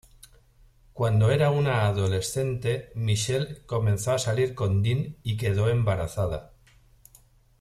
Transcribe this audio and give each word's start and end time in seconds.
Cuando 0.93 1.29
era 1.29 1.51
una 1.51 1.85
adolescente 1.85 2.91
Michelle 2.95 3.63
comenzó 3.67 4.13
a 4.13 4.17
salir 4.17 4.55
con 4.55 4.81
Dean 4.81 5.17
y 5.21 5.37
quedó 5.37 5.69
embarazada. 5.69 6.53